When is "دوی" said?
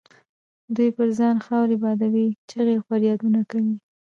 0.75-0.89